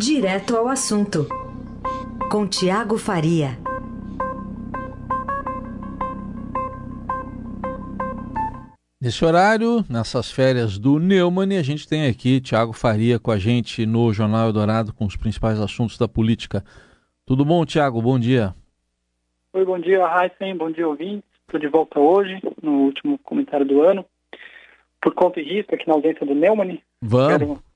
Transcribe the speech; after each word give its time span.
Direto 0.00 0.56
ao 0.56 0.68
assunto, 0.68 1.26
com 2.30 2.46
Tiago 2.46 2.96
Faria. 2.96 3.58
Nesse 9.00 9.24
horário, 9.24 9.84
nessas 9.90 10.30
férias 10.30 10.78
do 10.78 11.00
Neumann, 11.00 11.58
a 11.58 11.64
gente 11.64 11.88
tem 11.88 12.06
aqui 12.06 12.40
Tiago 12.40 12.72
Faria 12.72 13.18
com 13.18 13.32
a 13.32 13.38
gente 13.38 13.84
no 13.86 14.12
Jornal 14.12 14.46
Eldorado 14.46 14.94
com 14.94 15.04
os 15.04 15.16
principais 15.16 15.58
assuntos 15.58 15.98
da 15.98 16.06
política. 16.06 16.64
Tudo 17.26 17.44
bom, 17.44 17.66
Tiago? 17.66 18.00
Bom 18.00 18.20
dia. 18.20 18.54
Oi, 19.52 19.64
bom 19.64 19.80
dia, 19.80 19.98
Heisen. 19.98 20.56
Bom 20.56 20.70
dia, 20.70 20.86
ouvintes. 20.86 21.28
Estou 21.40 21.58
de 21.58 21.66
volta 21.66 21.98
hoje, 21.98 22.40
no 22.62 22.84
último 22.84 23.18
comentário 23.24 23.66
do 23.66 23.82
ano. 23.82 24.04
Por 25.02 25.12
conta 25.12 25.40
e 25.40 25.56
risco, 25.56 25.74
aqui 25.74 25.88
na 25.88 25.94
ausência 25.94 26.24
do 26.24 26.36
Neumann. 26.36 26.78
Vamos. 27.02 27.36
Quero 27.36 27.67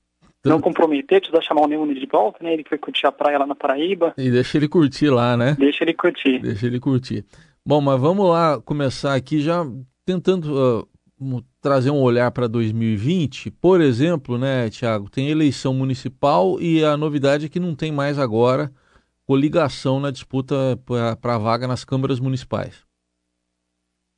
não 0.45 0.61
comprometer, 0.61 1.21
precisa 1.21 1.41
chamar 1.41 1.63
o 1.63 1.67
Neumann 1.67 1.95
de 1.95 2.07
volta, 2.07 2.43
né? 2.43 2.53
Ele 2.53 2.65
foi 2.69 2.79
curtir 2.79 3.07
a 3.07 3.13
praia 3.13 3.39
lá 3.39 3.47
na 3.47 3.55
Paraíba. 3.55 4.13
E 4.19 4.31
deixa 4.31 4.59
ele 4.59 4.69
curtir 4.69 5.09
lá, 5.09 5.37
né? 5.37 5.57
Deixa 5.59 5.85
ele 5.85 5.95
curtir. 5.95 6.41
Deixa 6.41 6.67
ele 6.67 6.81
curtir. 6.81 7.25
Bom, 7.65 7.81
mas 7.81 8.01
vamos 8.01 8.29
lá 8.29 8.61
começar 8.61 9.15
aqui 9.15 9.41
já 9.41 9.65
tentando 10.05 10.81
uh, 10.81 11.45
trazer 11.61 11.91
um 11.91 12.03
olhar 12.03 12.31
para 12.33 12.49
2020. 12.49 13.53
Por 13.53 13.81
exemplo, 13.81 14.37
né, 14.37 14.69
Tiago, 14.69 15.09
tem 15.09 15.31
eleição 15.31 15.73
municipal 15.73 16.61
e 16.61 16.85
a 16.85 16.97
novidade 16.97 17.47
é 17.47 17.49
que 17.49 17.61
não 17.61 17.75
tem 17.77 17.93
mais 17.93 18.19
agora 18.19 18.71
coligação 19.25 20.01
na 20.01 20.11
disputa 20.11 20.55
para 21.21 21.35
a 21.35 21.39
vaga 21.39 21.69
nas 21.69 21.85
câmaras 21.85 22.19
municipais. 22.19 22.85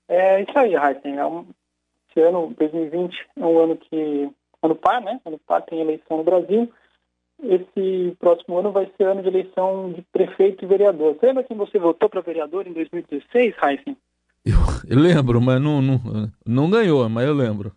É 0.09 0.43
isso 0.43 0.59
aí, 0.59 0.75
Heisen. 0.75 1.19
É 1.19 1.27
um, 1.27 1.47
esse 2.11 2.21
ano, 2.21 2.55
2020, 2.59 3.15
é 3.37 3.45
um 3.45 3.59
ano 3.59 3.77
que 3.77 4.31
ano 4.67 4.75
par, 4.75 5.01
né? 5.01 5.21
Ano 5.25 5.39
par 5.47 5.63
tem 5.63 5.81
eleição 5.81 6.19
no 6.19 6.25
Brasil. 6.25 6.71
Esse 7.43 8.17
próximo 8.19 8.59
ano 8.59 8.71
vai 8.71 8.91
ser 8.97 9.05
ano 9.05 9.23
de 9.23 9.29
eleição 9.29 9.93
de 9.93 10.03
prefeito 10.13 10.65
e 10.65 10.69
vereador. 10.69 11.15
Você 11.15 11.27
lembra 11.27 11.45
quem 11.45 11.57
você 11.57 11.79
votou 11.79 12.09
para 12.09 12.21
vereador 12.21 12.67
em 12.67 12.73
2016, 12.73 13.55
Heisen? 13.63 13.97
Eu, 14.45 14.55
eu, 14.89 14.99
lembro, 14.99 15.41
mas 15.41 15.61
não, 15.61 15.81
não, 15.81 16.01
não 16.47 16.71
ganhou, 16.71 17.09
mas 17.09 17.27
eu 17.27 17.35
lembro. 17.35 17.73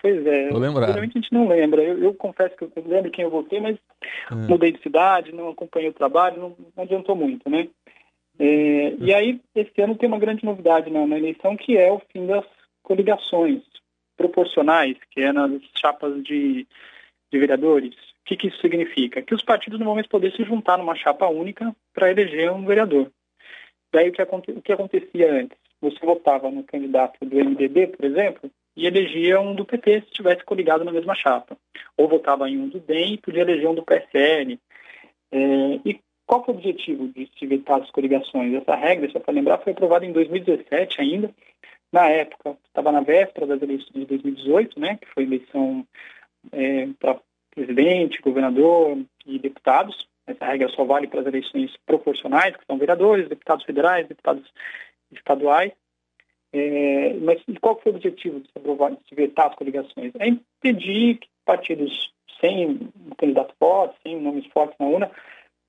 Pois 0.00 0.26
é, 0.26 0.50
geralmente 0.50 1.16
a 1.16 1.20
gente 1.20 1.32
não 1.32 1.48
lembra. 1.48 1.82
Eu, 1.82 1.98
eu, 2.02 2.14
confesso 2.14 2.54
que 2.56 2.64
eu 2.64 2.70
lembro 2.86 3.10
quem 3.10 3.24
eu 3.24 3.30
votei, 3.30 3.60
mas 3.60 3.78
é. 4.30 4.34
mudei 4.34 4.72
de 4.72 4.82
cidade, 4.82 5.32
não 5.32 5.48
acompanhei 5.48 5.88
o 5.88 5.94
trabalho, 5.94 6.40
não, 6.40 6.56
não 6.76 6.84
adiantou 6.84 7.16
muito, 7.16 7.48
né? 7.48 7.68
É, 8.38 8.94
e 8.98 9.14
aí, 9.14 9.40
esse 9.54 9.80
ano 9.80 9.94
tem 9.94 10.08
uma 10.08 10.18
grande 10.18 10.44
novidade 10.44 10.90
na, 10.90 11.06
na 11.06 11.16
eleição, 11.16 11.56
que 11.56 11.76
é 11.76 11.90
o 11.92 12.02
fim 12.12 12.26
das 12.26 12.44
coligações 12.82 13.62
proporcionais, 14.16 14.96
que 15.10 15.20
é 15.20 15.32
nas 15.32 15.60
chapas 15.76 16.22
de, 16.22 16.66
de 17.32 17.38
vereadores. 17.38 17.94
O 17.94 18.24
que, 18.26 18.36
que 18.36 18.48
isso 18.48 18.60
significa? 18.60 19.22
Que 19.22 19.34
os 19.34 19.42
partidos 19.42 19.78
não 19.78 19.86
vão 19.86 19.96
mais 19.96 20.06
poder 20.06 20.32
se 20.32 20.44
juntar 20.44 20.78
numa 20.78 20.94
chapa 20.94 21.26
única 21.28 21.74
para 21.92 22.10
eleger 22.10 22.50
um 22.50 22.64
vereador. 22.64 23.10
Daí 23.92 24.08
o 24.08 24.12
que, 24.12 24.22
o 24.22 24.62
que 24.62 24.72
acontecia 24.72 25.32
antes? 25.32 25.58
Você 25.80 25.98
votava 26.04 26.50
no 26.50 26.64
candidato 26.64 27.24
do 27.24 27.36
MDB, 27.36 27.88
por 27.88 28.04
exemplo, 28.04 28.50
e 28.76 28.86
elegia 28.86 29.40
um 29.40 29.54
do 29.54 29.64
PT 29.64 30.00
se 30.00 30.06
estivesse 30.06 30.42
coligado 30.44 30.84
na 30.84 30.92
mesma 30.92 31.14
chapa. 31.14 31.56
Ou 31.96 32.08
votava 32.08 32.48
em 32.48 32.58
um 32.58 32.68
do 32.68 32.80
DEM 32.80 33.14
e 33.14 33.18
podia 33.18 33.42
eleger 33.42 33.68
um 33.68 33.74
do 33.74 33.84
PSL. 33.84 34.58
É, 35.30 35.38
e 35.84 36.00
qual 36.26 36.44
foi 36.44 36.54
o 36.54 36.56
objetivo 36.56 37.08
de 37.08 37.28
se 37.38 37.44
evitar 37.44 37.80
as 37.80 37.90
coligações? 37.90 38.54
Essa 38.54 38.74
regra, 38.74 39.10
só 39.10 39.20
para 39.20 39.34
lembrar, 39.34 39.58
foi 39.58 39.72
aprovada 39.72 40.06
em 40.06 40.12
2017 40.12 41.00
ainda, 41.00 41.30
na 41.94 42.08
época, 42.08 42.56
estava 42.66 42.90
na 42.90 43.00
véspera 43.00 43.46
das 43.46 43.62
eleições 43.62 43.92
de 43.94 44.04
2018, 44.06 44.80
né, 44.80 44.98
que 45.00 45.06
foi 45.14 45.22
eleição 45.22 45.86
é, 46.50 46.88
para 46.98 47.20
presidente, 47.54 48.20
governador 48.20 48.98
e 49.24 49.38
deputados. 49.38 50.08
Essa 50.26 50.44
regra 50.44 50.68
só 50.70 50.84
vale 50.84 51.06
para 51.06 51.20
as 51.20 51.26
eleições 51.26 51.72
proporcionais, 51.86 52.56
que 52.56 52.66
são 52.66 52.78
vereadores, 52.78 53.28
deputados 53.28 53.64
federais, 53.64 54.08
deputados 54.08 54.42
estaduais. 55.12 55.70
É, 56.52 57.14
mas 57.20 57.40
qual 57.60 57.80
foi 57.80 57.92
o 57.92 57.94
objetivo 57.94 58.40
de 58.40 58.46
se, 58.46 58.58
aprovar, 58.58 58.90
de 58.90 58.98
se 59.08 59.14
vetar 59.14 59.50
as 59.50 59.54
coligações? 59.54 60.12
É 60.18 60.26
impedir 60.26 61.18
que 61.18 61.28
partidos 61.44 62.12
sem 62.40 62.90
um 63.06 63.14
candidato 63.16 63.54
forte, 63.56 63.94
sem 64.02 64.20
nomes 64.20 64.46
fortes 64.46 64.76
na 64.80 64.86
urna, 64.86 65.10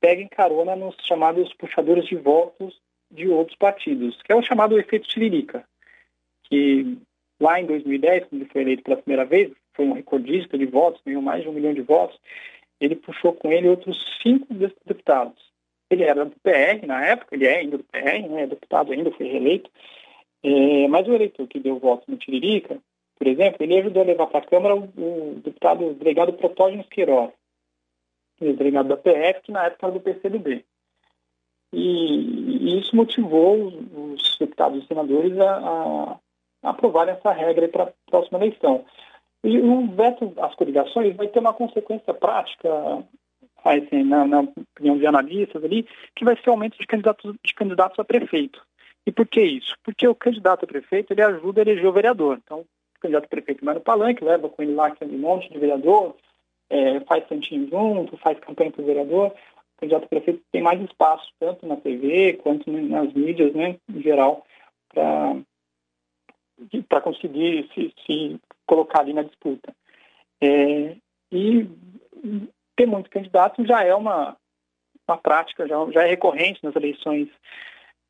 peguem 0.01 0.27
carona 0.27 0.75
nos 0.75 0.95
chamados 1.05 1.53
puxadores 1.53 2.05
de 2.07 2.15
votos 2.15 2.81
de 3.11 3.27
outros 3.27 3.55
partidos, 3.57 4.19
que 4.23 4.33
é 4.33 4.35
o 4.35 4.41
chamado 4.41 4.79
efeito 4.79 5.07
tiririca 5.07 5.63
que 6.49 6.97
lá 7.39 7.59
em 7.59 7.65
2010, 7.65 8.25
quando 8.25 8.41
ele 8.41 8.49
foi 8.51 8.61
eleito 8.61 8.83
pela 8.83 8.97
primeira 8.97 9.25
vez, 9.25 9.51
foi 9.73 9.85
um 9.85 9.93
recordista 9.93 10.57
de 10.57 10.65
votos, 10.65 11.01
ganhou 11.05 11.21
mais 11.21 11.43
de 11.43 11.49
um 11.49 11.53
milhão 11.53 11.73
de 11.73 11.81
votos, 11.81 12.19
ele 12.79 12.95
puxou 12.95 13.33
com 13.33 13.51
ele 13.51 13.69
outros 13.69 13.97
cinco 14.21 14.53
deputados. 14.53 15.53
Ele 15.89 16.03
era 16.03 16.25
do 16.25 16.35
PR 16.41 16.85
na 16.85 17.05
época, 17.05 17.35
ele 17.35 17.45
é 17.45 17.59
ainda 17.59 17.77
do 17.77 17.83
PR, 17.83 18.27
né, 18.29 18.43
é 18.43 18.47
deputado 18.47 18.91
ainda, 18.91 19.11
foi 19.11 19.27
reeleito, 19.27 19.69
é, 20.43 20.87
mas 20.87 21.07
o 21.07 21.13
eleitor 21.13 21.47
que 21.47 21.59
deu 21.59 21.79
voto 21.79 22.09
no 22.09 22.17
Tiririca, 22.17 22.79
por 23.17 23.27
exemplo, 23.27 23.57
ele 23.63 23.79
ajudou 23.79 24.03
a 24.03 24.05
levar 24.05 24.27
para 24.27 24.39
a 24.39 24.45
Câmara 24.45 24.75
o, 24.75 24.83
o 24.83 25.41
deputado, 25.43 25.87
o 25.87 25.93
delegado 25.93 26.33
Protógenes 26.33 26.87
Queiroz, 26.87 27.31
delegado 28.39 28.89
da 28.89 28.97
PF, 28.97 29.41
que 29.41 29.51
na 29.51 29.65
época 29.65 29.87
era 29.87 29.93
do 29.93 30.01
PCdoB. 30.01 30.65
E, 31.73 32.67
e 32.67 32.79
isso 32.79 32.95
motivou 32.95 33.65
os, 33.65 33.75
os 34.21 34.37
deputados 34.37 34.83
e 34.83 34.87
senadores 34.87 35.37
a, 35.39 35.57
a 35.57 36.19
aprovarem 36.65 37.13
essa 37.13 37.31
regra 37.31 37.67
para 37.67 37.83
a 37.83 37.91
próxima 38.09 38.39
eleição. 38.39 38.83
E 39.43 39.59
o 39.59 39.87
veto 39.87 40.33
às 40.37 40.55
coligações 40.55 41.15
vai 41.15 41.27
ter 41.27 41.39
uma 41.39 41.53
consequência 41.53 42.13
prática, 42.13 42.67
assim, 43.63 44.03
na, 44.03 44.25
na, 44.25 44.39
opinião 44.39 44.97
de 44.97 45.05
analistas 45.05 45.63
ali, 45.63 45.87
que 46.15 46.25
vai 46.25 46.35
ser 46.35 46.49
o 46.49 46.53
aumento 46.53 46.77
de 46.79 46.87
candidatos, 46.87 47.35
de 47.43 47.53
candidatos 47.53 47.99
a 47.99 48.03
prefeito. 48.03 48.61
E 49.05 49.11
por 49.11 49.27
que 49.27 49.41
isso? 49.41 49.75
Porque 49.83 50.07
o 50.07 50.15
candidato 50.15 50.65
a 50.65 50.67
prefeito 50.67 51.13
ele 51.13 51.21
ajuda 51.21 51.61
a 51.61 51.63
eleger 51.63 51.85
o 51.85 51.93
vereador. 51.93 52.39
Então, 52.43 52.61
o 52.61 52.99
candidato 52.99 53.25
a 53.25 53.29
prefeito 53.29 53.63
vai 53.63 53.75
no 53.75 53.81
palanque, 53.81 54.25
leva 54.25 54.49
com 54.49 54.63
ele 54.63 54.73
lá 54.73 54.87
aquele 54.87 55.15
monte 55.15 55.51
de 55.51 55.59
vereador, 55.59 56.15
é, 56.69 56.99
faz 57.01 57.27
santinho 57.27 57.69
junto, 57.69 58.17
faz 58.17 58.39
campanha 58.39 58.71
para 58.71 58.81
o 58.81 58.85
vereador. 58.85 59.27
O 59.27 59.79
candidato 59.79 60.05
a 60.05 60.07
prefeito 60.07 60.41
tem 60.51 60.63
mais 60.63 60.81
espaço, 60.81 61.31
tanto 61.39 61.67
na 61.67 61.75
TV 61.75 62.33
quanto 62.41 62.71
nas 62.71 63.13
mídias, 63.13 63.53
né, 63.53 63.75
em 63.93 64.01
geral, 64.01 64.43
para 64.91 65.35
para 66.87 67.01
conseguir 67.01 67.69
se, 67.73 67.93
se, 68.05 68.39
colocar 68.65 69.01
ali 69.01 69.13
na 69.13 69.23
disputa. 69.23 69.73
É, 70.41 70.95
e 71.31 71.67
ter 72.75 72.85
muitos 72.85 73.09
candidatos 73.09 73.67
já 73.67 73.83
é 73.83 73.93
uma, 73.93 74.35
uma 75.07 75.17
prática, 75.17 75.67
já, 75.67 75.75
já 75.91 76.03
é 76.03 76.07
recorrente 76.07 76.63
nas 76.63 76.75
eleições, 76.75 77.29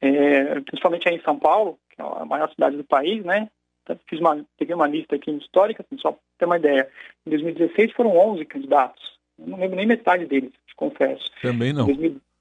é, 0.01 0.59
principalmente 0.61 1.07
aí 1.07 1.16
em 1.16 1.22
São 1.22 1.38
Paulo, 1.38 1.78
que 1.89 2.01
é 2.01 2.06
a 2.06 2.25
maior 2.25 2.50
cidade 2.51 2.78
do 2.78 2.83
país, 2.83 3.23
né? 3.23 3.50
Fiz 4.09 4.19
uma, 4.19 4.44
peguei 4.57 4.73
uma 4.73 4.88
lista 4.88 5.16
aqui 5.16 5.29
histórica, 5.31 5.83
assim, 5.83 6.00
só 6.01 6.12
para 6.12 6.22
ter 6.39 6.45
uma 6.45 6.57
ideia. 6.57 6.89
Em 7.25 7.29
2016 7.29 7.91
foram 7.94 8.17
11 8.17 8.44
candidatos. 8.45 9.16
Eu 9.38 9.47
não 9.47 9.59
lembro 9.59 9.75
nem 9.75 9.85
metade 9.85 10.25
deles, 10.25 10.51
te 10.66 10.75
confesso. 10.75 11.25
Também 11.41 11.72
não. 11.72 11.88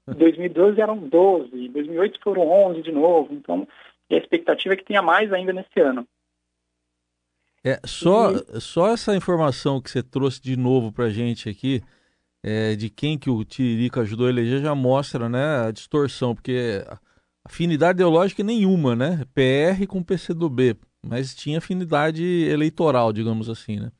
Em 0.07 0.13
2012 0.13 0.81
eram 0.81 0.97
12, 0.97 1.65
em 1.65 1.71
2008 1.71 2.19
foram 2.23 2.47
11 2.47 2.81
de 2.81 2.91
novo. 2.91 3.33
Então, 3.33 3.67
e 4.09 4.15
a 4.15 4.17
expectativa 4.17 4.73
é 4.73 4.77
que 4.77 4.85
tenha 4.85 5.01
mais 5.01 5.31
ainda 5.31 5.53
nesse 5.53 5.79
ano. 5.79 6.07
É, 7.63 7.79
só, 7.85 8.31
e... 8.31 8.61
só 8.61 8.89
essa 8.89 9.15
informação 9.15 9.81
que 9.81 9.89
você 9.89 10.03
trouxe 10.03 10.41
de 10.41 10.55
novo 10.55 10.91
para 10.91 11.05
a 11.05 11.09
gente 11.09 11.49
aqui, 11.49 11.81
é, 12.43 12.75
de 12.75 12.89
quem 12.89 13.17
que 13.17 13.29
o 13.29 13.43
Tiririca 13.43 14.01
ajudou 14.01 14.27
a 14.27 14.29
eleger, 14.29 14.61
já 14.61 14.75
mostra 14.75 15.27
né, 15.27 15.67
a 15.67 15.71
distorção, 15.71 16.35
porque 16.35 16.83
afinidade 17.43 17.97
ideológica 17.97 18.43
nenhuma, 18.43 18.95
né? 18.95 19.23
PR 19.33 19.87
com 19.87 20.03
PCdoB, 20.03 20.75
mas 21.03 21.35
tinha 21.35 21.57
afinidade 21.57 22.23
eleitoral, 22.23 23.11
digamos 23.11 23.49
assim, 23.49 23.79
né? 23.79 23.91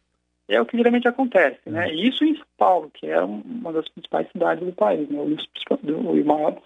É 0.47 0.61
o 0.61 0.65
que 0.65 0.77
geralmente 0.77 1.07
acontece, 1.07 1.67
né? 1.67 1.91
E 1.91 2.07
isso 2.07 2.23
em 2.23 2.35
São 2.35 2.45
Paulo, 2.55 2.91
que 2.93 3.07
é 3.07 3.19
uma 3.19 3.73
das 3.73 3.89
principais 3.89 4.27
cidades 4.31 4.63
do 4.63 4.73
país, 4.73 5.09
né? 5.09 5.19
O 5.19 6.25
maior 6.25 6.61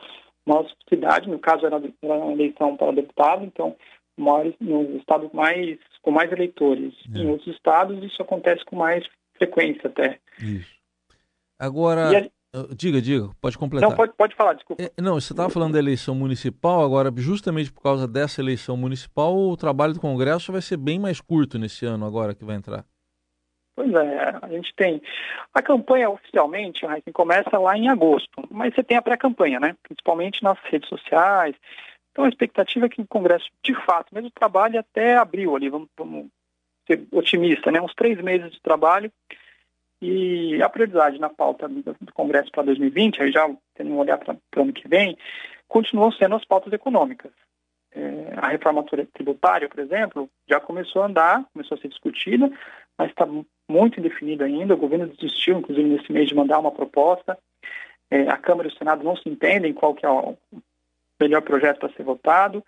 nossa 0.45 0.69
cidade, 0.87 1.29
no 1.29 1.39
caso 1.39 1.65
era, 1.65 1.81
era 2.01 2.13
uma 2.13 2.33
eleição 2.33 2.75
para 2.75 2.91
deputado, 2.91 3.45
então 3.45 3.75
maiores, 4.17 4.53
no 4.59 4.97
estado 4.97 5.29
mais, 5.33 5.77
com 6.01 6.11
mais 6.11 6.31
eleitores. 6.31 6.93
É. 7.13 7.19
Em 7.19 7.29
outros 7.29 7.53
estados 7.55 8.03
isso 8.03 8.21
acontece 8.21 8.63
com 8.65 8.75
mais 8.75 9.05
frequência 9.37 9.87
até. 9.87 10.19
Isso. 10.39 10.75
Agora, 11.57 12.09
a... 12.09 12.29
Ah, 12.51 12.65
diga, 12.75 12.99
diga, 12.99 13.29
pode 13.39 13.57
completar. 13.57 13.87
Não, 13.87 13.95
pode, 13.95 14.11
pode 14.13 14.35
falar, 14.35 14.53
desculpa. 14.53 14.81
É, 14.81 14.91
não, 14.99 15.19
você 15.19 15.33
estava 15.33 15.49
falando 15.51 15.73
da 15.73 15.79
eleição 15.79 16.15
municipal, 16.15 16.83
agora 16.83 17.13
justamente 17.17 17.71
por 17.71 17.81
causa 17.81 18.07
dessa 18.07 18.41
eleição 18.41 18.75
municipal, 18.75 19.37
o 19.37 19.55
trabalho 19.55 19.93
do 19.93 19.99
Congresso 19.99 20.51
vai 20.51 20.61
ser 20.61 20.77
bem 20.77 20.97
mais 20.97 21.21
curto 21.21 21.59
nesse 21.59 21.85
ano 21.85 22.05
agora 22.05 22.33
que 22.33 22.43
vai 22.43 22.55
entrar. 22.55 22.85
Pois 23.79 23.93
é, 23.93 24.39
a 24.41 24.49
gente 24.49 24.75
tem. 24.75 25.01
A 25.53 25.61
campanha 25.61 26.09
oficialmente, 26.09 26.85
a 26.85 26.95
gente 26.95 27.13
começa 27.13 27.57
lá 27.57 27.77
em 27.77 27.87
agosto, 27.87 28.45
mas 28.51 28.75
você 28.75 28.83
tem 28.83 28.97
a 28.97 29.01
pré-campanha, 29.01 29.57
né? 29.57 29.73
Principalmente 29.83 30.43
nas 30.43 30.59
redes 30.65 30.89
sociais. 30.89 31.55
Então 32.11 32.25
a 32.25 32.27
expectativa 32.27 32.87
é 32.87 32.89
que 32.89 32.99
o 32.99 33.07
Congresso, 33.07 33.45
de 33.63 33.73
fato, 33.85 34.13
mesmo 34.13 34.29
trabalhe 34.31 34.77
até 34.77 35.15
abril 35.15 35.55
ali, 35.55 35.69
vamos, 35.69 35.87
vamos 35.97 36.27
ser 36.85 37.07
otimista, 37.09 37.71
né? 37.71 37.79
Uns 37.79 37.93
três 37.95 38.21
meses 38.21 38.51
de 38.51 38.61
trabalho 38.61 39.09
E 40.01 40.61
a 40.61 40.67
prioridade 40.67 41.17
na 41.17 41.29
pauta 41.29 41.69
do 41.69 42.13
Congresso 42.13 42.51
para 42.51 42.63
2020, 42.63 43.23
aí 43.23 43.31
já 43.31 43.49
tendo 43.75 43.91
um 43.91 43.97
olhar 43.99 44.17
para 44.17 44.35
o 44.57 44.61
ano 44.61 44.73
que 44.73 44.89
vem, 44.89 45.17
continuam 45.69 46.11
sendo 46.11 46.35
as 46.35 46.43
pautas 46.43 46.73
econômicas. 46.73 47.31
É, 47.93 48.33
a 48.35 48.49
reforma 48.49 48.83
tributária, 49.13 49.69
por 49.69 49.79
exemplo, 49.79 50.29
já 50.49 50.59
começou 50.59 51.01
a 51.01 51.05
andar, 51.05 51.45
começou 51.53 51.77
a 51.77 51.81
ser 51.81 51.87
discutida, 51.87 52.51
mas 52.99 53.09
está 53.09 53.25
muito 53.67 53.99
indefinida 53.99 54.45
ainda. 54.45 54.75
O 54.75 54.77
governo 54.77 55.07
desistiu, 55.07 55.57
inclusive, 55.57 55.87
nesse 55.87 56.11
mês 56.11 56.27
de 56.27 56.35
mandar 56.35 56.59
uma 56.59 56.71
proposta. 56.71 57.35
É, 58.11 58.29
a 58.29 58.37
Câmara 58.37 58.67
e 58.67 58.71
o 58.71 58.77
Senado 58.77 59.03
não 59.03 59.15
se 59.15 59.27
entendem 59.27 59.73
qual 59.73 59.95
que 59.95 60.05
é 60.05 60.09
o 60.09 60.37
melhor 61.19 61.41
projeto 61.41 61.79
para 61.79 61.93
ser 61.93 62.03
votado. 62.03 62.63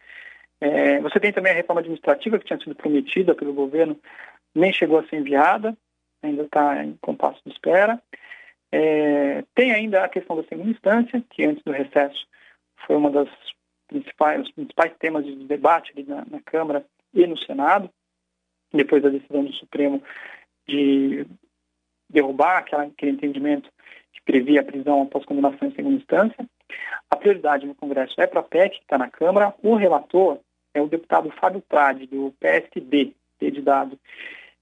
É, 0.60 1.00
você 1.02 1.20
tem 1.20 1.34
também 1.34 1.52
a 1.52 1.56
reforma 1.56 1.82
administrativa 1.82 2.40
que 2.40 2.46
tinha 2.46 2.60
sido 2.60 2.76
prometida 2.76 3.36
pelo 3.36 3.54
governo, 3.54 4.00
nem 4.56 4.72
chegou 4.72 4.98
a 4.98 5.04
ser 5.04 5.18
enviada 5.18 5.76
ainda 6.22 6.44
está 6.44 6.84
em 6.84 6.98
compasso 7.02 7.42
de 7.46 7.52
espera. 7.52 8.02
É, 8.72 9.44
tem 9.54 9.72
ainda 9.72 10.04
a 10.04 10.10
questão 10.10 10.36
da 10.36 10.44
segunda 10.44 10.70
instância, 10.70 11.24
que 11.30 11.44
antes 11.44 11.64
do 11.64 11.72
recesso 11.72 12.26
foi 12.86 12.96
uma 12.96 13.10
das 13.10 13.30
principais, 13.88 14.42
os 14.42 14.52
principais 14.52 14.94
temas 14.98 15.26
de 15.26 15.36
debate 15.46 15.94
na, 16.08 16.24
na 16.26 16.42
Câmara 16.42 16.86
e 17.14 17.26
no 17.28 17.38
Senado, 17.38 17.90
depois 18.74 19.02
da 19.04 19.10
decisão 19.10 19.44
do 19.44 19.54
Supremo 19.54 20.02
de 20.68 21.26
derrubar 22.10 22.60
aquela, 22.60 22.84
aquele 22.84 23.12
entendimento 23.12 23.70
que 24.14 24.22
previa 24.24 24.62
a 24.62 24.66
prisão 24.66 25.04
após 25.04 25.26
condenação 25.26 25.68
em 25.68 25.76
segunda 25.76 25.98
instância. 25.98 26.46
A 27.10 27.16
prioridade 27.16 27.66
no 27.66 27.76
Congresso 27.76 28.20
é 28.20 28.28
para 28.28 28.40
a 28.40 28.44
PEC, 28.44 28.78
que 28.78 28.84
está 28.84 28.98
na 28.98 29.10
Câmara. 29.10 29.54
O 29.62 29.76
relator 29.76 30.40
é 30.74 30.82
o 30.82 30.88
deputado 30.88 31.32
Fábio 31.32 31.62
Prade, 31.68 32.08
do 32.08 32.34
PSB, 32.40 33.14
P 33.40 33.52
de 33.52 33.62
dado. 33.62 34.00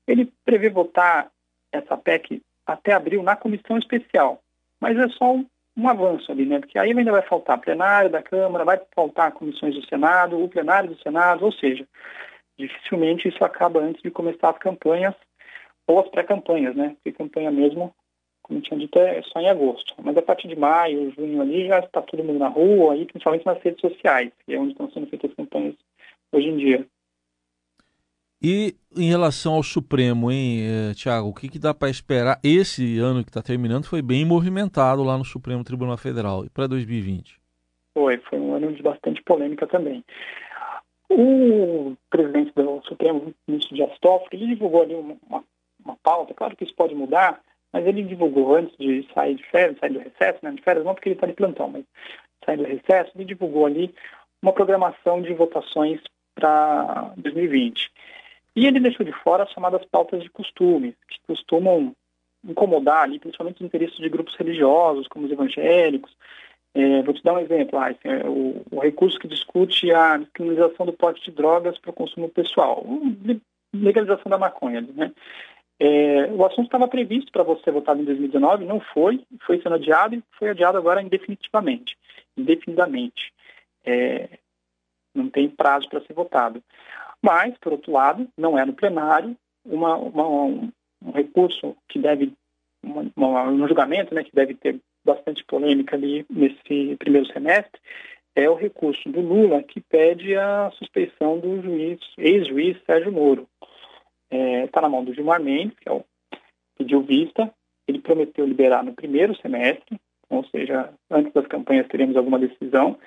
Ele 0.07 0.31
prevê 0.43 0.69
votar 0.69 1.29
essa 1.71 1.95
PEC 1.97 2.41
até 2.65 2.93
abril 2.93 3.21
na 3.21 3.35
comissão 3.35 3.77
especial. 3.77 4.41
Mas 4.79 4.97
é 4.97 5.07
só 5.09 5.33
um, 5.33 5.45
um, 5.77 5.87
avanço 5.87 6.31
ali, 6.31 6.45
né? 6.45 6.59
Porque 6.59 6.79
aí 6.79 6.91
ainda 6.91 7.11
vai 7.11 7.21
faltar 7.21 7.59
plenário 7.59 8.09
da 8.09 8.21
Câmara, 8.21 8.65
vai 8.65 8.79
faltar 8.95 9.31
comissões 9.33 9.75
do 9.75 9.85
Senado, 9.85 10.41
o 10.41 10.49
plenário 10.49 10.89
do 10.89 11.01
Senado, 11.01 11.45
ou 11.45 11.51
seja, 11.51 11.85
dificilmente 12.59 13.27
isso 13.27 13.43
acaba 13.43 13.79
antes 13.79 14.01
de 14.01 14.11
começar 14.11 14.49
as 14.49 14.57
campanhas 14.57 15.15
ou 15.87 15.99
as 15.99 16.09
pré-campanhas, 16.09 16.75
né? 16.75 16.95
Porque 16.95 17.17
campanha 17.17 17.49
mesmo, 17.49 17.93
como 18.43 18.61
tinha 18.61 18.79
dito, 18.79 18.99
é 18.99 19.21
só 19.23 19.39
em 19.39 19.49
agosto. 19.49 19.95
Mas 20.03 20.17
a 20.17 20.21
partir 20.21 20.47
de 20.47 20.55
maio, 20.55 21.11
junho 21.17 21.41
ali, 21.41 21.67
já 21.67 21.79
está 21.79 22.01
todo 22.01 22.23
mundo 22.23 22.39
na 22.39 22.49
rua, 22.49 22.93
aí, 22.93 23.05
principalmente 23.05 23.45
nas 23.45 23.61
redes 23.61 23.79
sociais, 23.79 24.31
que 24.45 24.53
é 24.53 24.59
onde 24.59 24.71
estão 24.71 24.91
sendo 24.91 25.07
feitas 25.07 25.31
as 25.31 25.37
campanhas 25.37 25.75
hoje 26.31 26.47
em 26.47 26.57
dia. 26.57 26.85
E 28.41 28.75
em 28.95 29.09
relação 29.09 29.53
ao 29.53 29.63
Supremo, 29.63 30.31
hein, 30.31 30.61
eh, 30.61 30.93
Tiago, 30.93 31.27
o 31.27 31.33
que, 31.33 31.49
que 31.49 31.59
dá 31.59 31.73
para 31.73 31.89
esperar? 31.89 32.39
Esse 32.43 32.97
ano 32.97 33.23
que 33.23 33.29
está 33.29 33.41
terminando 33.41 33.85
foi 33.85 34.01
bem 34.01 34.23
movimentado 34.23 35.03
lá 35.03 35.17
no 35.17 35.25
Supremo 35.25 35.63
Tribunal 35.63 35.97
Federal. 35.97 36.45
E 36.45 36.49
para 36.49 36.67
2020? 36.67 37.37
Foi, 37.93 38.17
foi 38.29 38.39
um 38.39 38.53
ano 38.53 38.71
de 38.71 38.81
bastante 38.81 39.21
polêmica 39.23 39.67
também. 39.67 40.05
O 41.09 41.95
presidente 42.09 42.51
do 42.55 42.81
Supremo, 42.83 43.33
ministro 43.47 43.75
Dias 43.75 43.97
Toffoli, 43.99 44.29
ele 44.33 44.55
divulgou 44.55 44.83
ali 44.83 44.95
uma, 44.95 45.43
uma, 45.83 45.95
pauta, 46.03 46.33
claro 46.33 46.55
que 46.55 46.63
isso 46.63 46.75
pode 46.75 46.93
mudar, 46.93 47.41
mas 47.73 47.85
ele 47.85 48.03
divulgou 48.03 48.55
antes 48.55 48.77
de 48.77 49.07
sair 49.13 49.35
de 49.35 49.43
férias, 49.43 49.79
sair 49.79 49.91
do 49.91 49.99
recesso, 49.99 50.39
né, 50.43 50.51
de 50.51 50.61
férias 50.61 50.85
não 50.85 50.93
porque 50.93 51.09
ele 51.09 51.15
está 51.15 51.25
de 51.25 51.33
plantão, 51.33 51.69
mas 51.69 51.83
sair 52.45 52.57
do 52.57 52.63
recesso, 52.63 53.11
ele 53.15 53.25
divulgou 53.25 53.65
ali 53.65 53.93
uma 54.41 54.53
programação 54.53 55.21
de 55.21 55.33
votações 55.33 55.99
para 56.35 57.11
2020. 57.17 57.91
E 58.55 58.65
ele 58.65 58.79
deixou 58.79 59.05
de 59.05 59.11
fora 59.11 59.43
as 59.43 59.51
chamadas 59.51 59.83
pautas 59.85 60.21
de 60.23 60.29
costume, 60.29 60.95
que 61.07 61.19
costumam 61.27 61.95
incomodar 62.43 63.03
ali, 63.03 63.19
principalmente 63.19 63.61
os 63.61 63.65
interesses 63.65 63.97
de 63.97 64.09
grupos 64.09 64.35
religiosos, 64.35 65.07
como 65.07 65.25
os 65.25 65.31
evangélicos. 65.31 66.15
É, 66.73 67.01
vou 67.01 67.13
te 67.13 67.23
dar 67.23 67.33
um 67.33 67.39
exemplo, 67.39 67.79
ah, 67.79 67.91
é, 68.03 68.27
o, 68.27 68.63
o, 68.71 68.79
recurso 68.79 69.17
que 69.17 69.27
discute 69.27 69.91
a 69.91 70.17
descriminalização 70.17 70.85
do 70.85 70.93
porte 70.93 71.23
de 71.23 71.31
drogas 71.31 71.77
para 71.79 71.89
o 71.89 71.93
consumo 71.93 72.29
pessoal, 72.29 72.85
legalização 73.73 74.29
da 74.29 74.37
maconha, 74.37 74.81
né? 74.81 75.11
É, 75.81 76.25
o 76.33 76.45
assunto 76.45 76.65
estava 76.65 76.89
previsto 76.89 77.31
para 77.31 77.41
você 77.41 77.71
votar 77.71 77.97
em 77.97 78.03
2019, 78.03 78.65
não 78.65 78.81
foi, 78.81 79.23
foi 79.45 79.61
sendo 79.61 79.75
adiado 79.75 80.13
e 80.13 80.23
foi 80.37 80.49
adiado 80.49 80.77
agora 80.77 81.01
indefinitivamente, 81.01 81.97
indefinidamente. 82.37 83.33
É, 83.85 84.27
não 85.15 85.29
tem 85.29 85.49
prazo 85.49 85.87
para 85.89 86.01
ser 86.01 86.13
votado. 86.13 86.61
Mas, 87.21 87.57
por 87.57 87.71
outro 87.71 87.93
lado, 87.93 88.27
não 88.37 88.59
é 88.59 88.65
no 88.65 88.73
plenário, 88.73 89.35
uma, 89.65 89.95
uma, 89.95 90.27
um, 90.27 90.71
um, 91.01 91.11
recurso 91.11 91.75
que 91.87 91.97
deve, 91.97 92.33
uma, 92.83 93.43
um 93.43 93.67
julgamento 93.67 94.13
né, 94.13 94.23
que 94.23 94.35
deve 94.35 94.55
ter 94.55 94.79
bastante 95.13 95.43
polêmica 95.43 95.95
ali 95.95 96.25
nesse 96.29 96.95
primeiro 96.97 97.25
semestre, 97.27 97.79
é 98.35 98.49
o 98.49 98.55
recurso 98.55 99.09
do 99.09 99.21
Lula 99.21 99.63
que 99.63 99.81
pede 99.81 100.35
a 100.35 100.71
suspeição 100.77 101.39
do 101.39 101.61
juiz, 101.61 101.99
ex-juiz 102.17 102.77
Sérgio 102.85 103.11
Moro. 103.11 103.47
Está 104.31 104.37
é, 104.37 104.67
tá 104.67 104.81
na 104.81 104.89
mão 104.89 105.03
do 105.03 105.13
Gilmar 105.13 105.41
Mendes, 105.41 105.77
que 105.79 105.89
é 105.89 105.91
o 105.91 106.03
pediu 106.77 107.01
vista, 107.01 107.51
ele 107.87 107.99
prometeu 107.99 108.45
liberar 108.45 108.83
no 108.83 108.93
primeiro 108.93 109.35
semestre, 109.41 109.99
ou 110.29 110.45
seja, 110.45 110.93
antes 111.09 111.33
das 111.33 111.47
campanhas 111.47 111.87
teremos 111.87 112.15
alguma 112.15 112.39
decisão, 112.39 112.97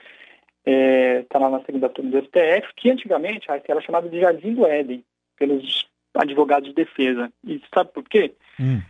está 0.65 0.71
é, 0.71 1.23
tá 1.23 1.39
lá 1.39 1.49
na 1.49 1.65
segunda 1.65 1.89
turma 1.89 2.11
do 2.11 2.19
STF, 2.19 2.75
que 2.77 2.91
antigamente 2.91 3.47
era 3.49 3.81
chamado 3.81 4.11
de 4.11 4.21
Jardim 4.21 4.55
do 4.55 4.67
Éden, 4.67 5.05
pelos 5.39 5.89
advogados 6.15 6.69
de 6.69 6.75
defesa. 6.75 7.33
E 7.47 7.61
sabe 7.73 7.91
por 7.93 8.05
quê? 8.05 8.35
Hum. 8.61 8.83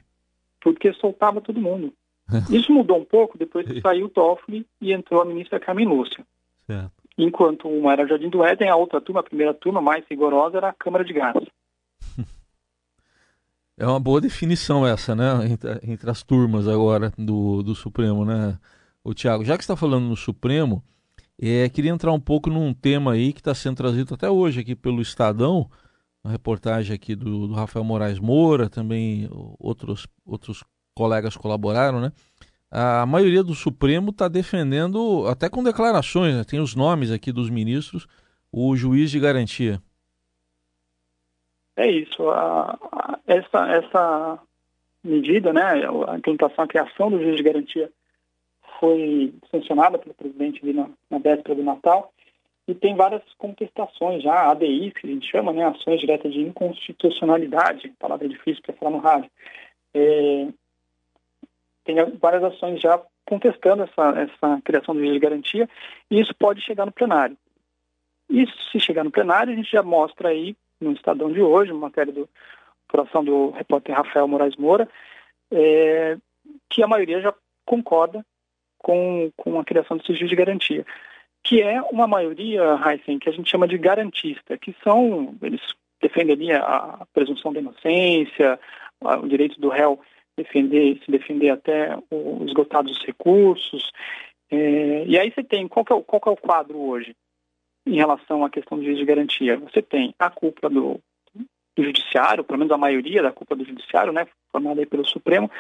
Porque 0.61 0.93
soltava 0.94 1.41
todo 1.41 1.61
mundo. 1.61 1.93
Isso 2.50 2.73
mudou 2.73 2.99
um 2.99 3.05
pouco 3.05 3.38
depois 3.38 3.67
que 3.67 3.81
saiu 3.81 4.06
o 4.06 4.11
Toffoli 4.11 4.67
e 4.81 4.93
entrou 4.93 5.23
a 5.23 5.25
ministra 5.25 5.61
Carmen 5.61 5.87
Lúcia. 5.87 6.25
Certo. 6.67 6.93
Enquanto 7.19 7.69
uma 7.69 7.93
era 7.93 8.05
o 8.05 8.08
Jardim 8.08 8.31
do 8.31 8.44
Éden, 8.44 8.69
a 8.69 8.76
outra 8.76 9.00
turma, 9.00 9.20
a 9.20 9.25
primeira 9.25 9.52
turma 9.52 9.81
mais 9.81 10.05
rigorosa, 10.08 10.56
era 10.56 10.69
a 10.69 10.73
Câmara 10.73 11.05
de 11.05 11.12
Gás. 11.12 11.44
É 13.75 13.87
uma 13.87 13.99
boa 13.99 14.20
definição 14.20 14.87
essa, 14.87 15.14
né? 15.14 15.25
Entre, 15.50 15.81
entre 15.82 16.11
as 16.11 16.23
turmas 16.23 16.69
agora 16.69 17.11
do, 17.19 17.62
do 17.62 17.75
Supremo, 17.75 18.25
né? 18.25 18.56
O 19.02 19.14
Tiago, 19.14 19.44
já 19.44 19.56
que 19.56 19.64
está 19.64 19.75
falando 19.75 20.05
no 20.05 20.14
Supremo, 20.14 20.84
é, 21.40 21.69
queria 21.69 21.90
entrar 21.90 22.12
um 22.12 22.20
pouco 22.20 22.49
num 22.49 22.73
tema 22.73 23.14
aí 23.14 23.32
que 23.32 23.40
está 23.40 23.55
sendo 23.55 23.76
trazido 23.76 24.14
até 24.14 24.31
hoje 24.31 24.61
aqui 24.61 24.76
pelo 24.76 25.02
Estadão, 25.02 25.69
uma 26.23 26.31
reportagem 26.31 26.94
aqui 26.94 27.17
do, 27.17 27.49
do, 27.49 27.55
Rafael 27.55 27.84
Moraes 27.84 28.20
Moura, 28.20 28.70
também 28.70 29.29
outros, 29.58 30.06
outros 30.25 30.62
colegas 30.94 31.37
colaboraram, 31.37 32.01
né? 32.01 32.13
A 32.70 33.05
maioria 33.05 33.43
do 33.43 33.55
Supremo 33.55 34.11
está 34.11 34.29
defendendo, 34.29 35.27
até 35.29 35.49
com 35.51 35.63
declarações, 35.63 36.34
né? 36.34 36.43
tem 36.43 36.58
os 36.58 36.75
nomes 36.75 37.11
aqui 37.11 37.31
dos 37.31 37.51
ministros, 37.51 38.06
o 38.51 38.75
juiz 38.75 39.11
de 39.11 39.20
garantia. 39.20 39.79
É 41.77 41.91
isso. 41.91 42.31
A, 42.31 42.79
a, 42.93 43.19
essa, 43.27 43.69
essa 43.69 44.39
medida, 45.05 45.53
né, 45.53 45.63
a 46.08 46.17
implantação, 46.17 46.65
a 46.65 46.69
criação 46.69 47.11
do 47.11 47.20
juiz 47.22 47.37
de 47.37 47.43
garantia 47.43 47.91
foi 48.81 49.34
sancionada 49.51 49.99
pelo 49.99 50.15
presidente 50.15 50.61
ali 50.63 50.72
na, 50.72 50.89
na 51.11 51.19
véspera 51.19 51.55
do 51.55 51.63
Natal 51.63 52.11
e 52.67 52.75
tem 52.75 52.94
várias 52.94 53.22
contestações 53.39 54.22
já, 54.22 54.51
ADIs, 54.51 54.93
que 54.94 55.06
a 55.06 55.11
gente 55.11 55.31
chama, 55.31 55.53
né, 55.53 55.67
ações 55.67 56.01
diretas 56.01 56.32
de 56.32 56.41
inconstitucionalidade, 56.41 57.93
palavra 57.99 58.29
difícil 58.29 58.63
para 58.63 58.75
falar 58.77 58.93
no 58.93 58.99
rádio. 58.99 59.31
É, 59.93 60.49
tem 61.84 61.96
várias 62.20 62.44
ações 62.44 62.81
já 62.81 63.01
contestando 63.24 63.82
essa, 63.82 64.20
essa 64.20 64.60
criação 64.62 64.94
do 64.94 65.01
juiz 65.01 65.12
de 65.12 65.19
garantia 65.19 65.69
e 66.10 66.20
isso 66.20 66.34
pode 66.34 66.60
chegar 66.60 66.86
no 66.86 66.93
plenário. 66.93 67.36
Isso, 68.29 68.55
se 68.70 68.81
chegar 68.81 69.05
no 69.05 69.10
plenário, 69.10 69.53
a 69.53 69.56
gente 69.56 69.70
já 69.70 69.82
mostra 69.82 70.31
aí 70.31 70.56
no 70.81 70.93
Estadão 70.93 71.31
de 71.31 71.41
hoje, 71.41 71.72
matéria 71.72 72.12
do 72.12 72.29
coração 72.89 73.24
do 73.24 73.51
repórter 73.51 73.94
Rafael 73.94 74.29
Moraes 74.29 74.56
Moura, 74.56 74.89
é, 75.51 76.17
que 76.69 76.82
a 76.82 76.86
maioria 76.86 77.20
já 77.20 77.34
concorda 77.65 78.24
com, 78.79 79.31
com 79.36 79.58
a 79.58 79.65
criação 79.65 79.96
do 79.96 80.05
sigilo 80.05 80.29
de 80.29 80.36
garantia, 80.36 80.84
que 81.43 81.62
é 81.62 81.81
uma 81.82 82.06
maioria, 82.06 82.62
Heisen, 82.84 83.19
que 83.19 83.29
a 83.29 83.32
gente 83.32 83.51
chama 83.51 83.69
de 83.69 83.79
garantista, 83.79 84.58
que 84.58 84.74
são, 84.82 85.34
eles 85.43 85.60
defendem 86.01 86.53
a 86.53 87.06
presunção 87.12 87.53
da 87.53 87.60
inocência, 87.60 88.58
o 89.01 89.27
direito 89.29 89.60
do 89.60 89.69
réu 89.69 90.01
defender, 90.36 90.98
se 91.05 91.10
defender 91.10 91.51
até 91.51 91.96
o 92.10 92.44
dos 92.44 93.05
recursos. 93.05 93.91
É, 94.51 95.05
e 95.06 95.19
aí 95.19 95.31
você 95.31 95.43
tem, 95.43 95.67
qual, 95.69 95.84
é 95.91 95.94
o, 95.94 96.03
qual 96.03 96.22
é 96.27 96.31
o 96.31 96.36
quadro 96.36 96.79
hoje 96.79 97.15
em 97.86 97.96
relação 97.96 98.44
à 98.44 98.51
questão 98.51 98.79
do 98.79 98.84
juiz 98.84 98.98
de 98.98 99.05
garantia? 99.05 99.56
Você 99.58 99.82
tem 99.82 100.15
a 100.19 100.31
culpa 100.31 100.69
do, 100.69 101.01
do 101.34 101.84
judiciário, 101.84 102.44
pelo 102.44 102.58
menos 102.58 102.72
a 102.72 102.79
maioria 102.79 103.22
da 103.22 103.32
culpa 103.32 103.56
do 103.56 103.65
judiciário, 103.65 104.12
né, 104.12 104.27
formada 104.51 104.81
aí 104.81 104.86
pelo 104.86 105.06
Supremo, 105.06 105.51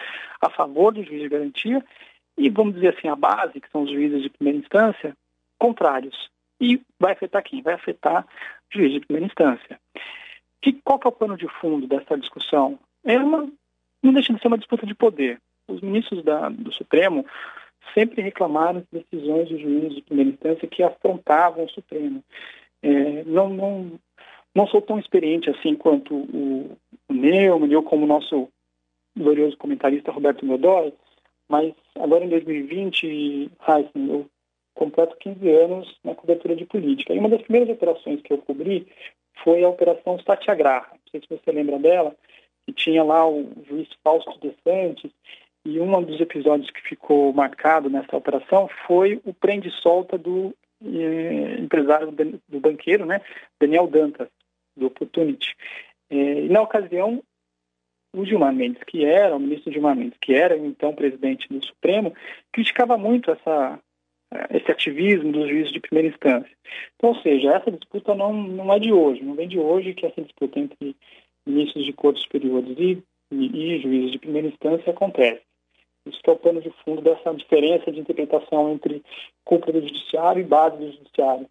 a 0.40 0.50
favor 0.50 0.92
do 0.92 1.02
juiz 1.02 1.22
de 1.22 1.28
garantia, 1.28 1.84
e 2.36 2.48
vamos 2.48 2.74
dizer 2.74 2.96
assim, 2.96 3.08
a 3.08 3.16
base, 3.16 3.60
que 3.60 3.70
são 3.70 3.82
os 3.82 3.90
juízes 3.90 4.22
de 4.22 4.30
primeira 4.30 4.58
instância, 4.58 5.16
contrários. 5.58 6.30
E 6.60 6.80
vai 6.98 7.12
afetar 7.12 7.42
quem? 7.42 7.62
Vai 7.62 7.74
afetar 7.74 8.24
o 8.24 8.78
juiz 8.78 8.92
de 8.92 9.00
primeira 9.00 9.26
instância. 9.26 9.78
Que, 10.60 10.72
qual 10.84 10.98
que 10.98 11.06
é 11.06 11.10
o 11.10 11.12
plano 11.12 11.36
de 11.36 11.48
fundo 11.60 11.86
dessa 11.86 12.16
discussão? 12.16 12.78
É 13.04 13.18
uma 13.18 13.50
não 14.02 14.12
deixa 14.12 14.32
de 14.32 14.40
ser 14.40 14.48
uma 14.48 14.58
disputa 14.58 14.86
de 14.86 14.94
poder. 14.94 15.40
Os 15.68 15.80
ministros 15.80 16.22
da, 16.24 16.48
do 16.48 16.72
Supremo 16.72 17.24
sempre 17.94 18.22
reclamaram 18.22 18.80
de 18.80 19.00
decisões 19.00 19.48
de 19.48 19.58
juízes 19.58 19.94
de 19.96 20.02
primeira 20.02 20.30
instância 20.30 20.68
que 20.68 20.82
afrontavam 20.82 21.64
o 21.64 21.70
Supremo. 21.70 22.22
É, 22.82 23.24
não, 23.24 23.48
não, 23.48 23.92
não 24.54 24.66
sou 24.66 24.82
tão 24.82 24.98
experiente 24.98 25.50
assim 25.50 25.74
quanto 25.74 26.14
o, 26.14 26.76
o 27.08 27.12
Neumann, 27.12 27.70
eu 27.70 27.82
como 27.82 28.06
nosso 28.06 28.48
glorioso 29.16 29.56
comentarista 29.56 30.10
Roberto 30.10 30.46
Godoy, 30.46 30.92
mas 31.48 31.74
agora 31.96 32.24
em 32.24 32.28
2020, 32.28 33.50
Heisen, 33.68 34.10
eu 34.10 34.26
completo 34.74 35.16
15 35.18 35.50
anos 35.50 35.98
na 36.02 36.14
cobertura 36.14 36.56
de 36.56 36.64
política. 36.64 37.14
E 37.14 37.18
uma 37.18 37.28
das 37.28 37.42
primeiras 37.42 37.68
operações 37.68 38.22
que 38.22 38.32
eu 38.32 38.38
cobri 38.38 38.86
foi 39.44 39.62
a 39.62 39.68
Operação 39.68 40.18
Satyagraha. 40.20 40.92
Não 40.92 41.10
sei 41.10 41.20
se 41.20 41.28
você 41.28 41.52
lembra 41.52 41.78
dela, 41.78 42.16
que 42.66 42.72
tinha 42.72 43.02
lá 43.02 43.28
o 43.28 43.50
juiz 43.68 43.88
Fausto 44.02 44.38
de 44.40 44.54
Santos, 44.62 45.10
e 45.64 45.78
um 45.78 46.02
dos 46.02 46.20
episódios 46.20 46.70
que 46.70 46.82
ficou 46.82 47.32
marcado 47.32 47.88
nessa 47.88 48.16
operação 48.16 48.68
foi 48.86 49.20
o 49.24 49.32
prende-solta 49.32 50.18
do 50.18 50.54
eh, 50.84 51.60
empresário, 51.60 52.10
do 52.48 52.60
banqueiro, 52.60 53.06
né, 53.06 53.20
Daniel 53.60 53.86
Dantas, 53.86 54.28
do 54.76 54.86
Opportunity. 54.86 55.54
Eh, 56.10 56.48
na 56.48 56.62
ocasião, 56.62 57.22
o 58.14 58.24
Gilmar 58.24 58.52
Mendes, 58.52 58.82
que 58.84 59.04
era, 59.04 59.36
o 59.36 59.40
ministro 59.40 59.72
Gilmar 59.72 59.96
Mendes, 59.96 60.18
que 60.20 60.34
era 60.34 60.56
então 60.56 60.94
presidente 60.94 61.48
do 61.48 61.64
Supremo, 61.64 62.12
criticava 62.52 62.98
muito 62.98 63.30
essa, 63.30 63.78
esse 64.50 64.70
ativismo 64.70 65.32
dos 65.32 65.48
juízes 65.48 65.72
de 65.72 65.80
primeira 65.80 66.08
instância. 66.08 66.50
Então, 66.96 67.10
ou 67.10 67.16
seja, 67.22 67.54
essa 67.54 67.70
disputa 67.70 68.14
não, 68.14 68.32
não 68.32 68.72
é 68.72 68.78
de 68.78 68.92
hoje, 68.92 69.22
não 69.22 69.34
vem 69.34 69.48
de 69.48 69.58
hoje 69.58 69.94
que 69.94 70.04
essa 70.04 70.20
disputa 70.20 70.58
entre 70.58 70.96
ministros 71.46 71.84
de 71.84 71.92
cortes 71.92 72.22
superiores 72.22 72.76
e, 72.78 73.02
e, 73.30 73.74
e 73.76 73.82
juízes 73.82 74.12
de 74.12 74.18
primeira 74.18 74.48
instância 74.48 74.90
acontece. 74.90 75.42
Isso 76.06 76.18
é 76.26 76.30
o 76.30 76.36
pano 76.36 76.60
de 76.60 76.72
fundo 76.84 77.00
dessa 77.00 77.32
diferença 77.32 77.90
de 77.92 78.00
interpretação 78.00 78.72
entre 78.72 79.02
cúpula 79.44 79.80
do 79.80 79.86
judiciário 79.86 80.40
e 80.40 80.44
base 80.44 80.76
do 80.76 80.92
judiciário. 80.92 81.48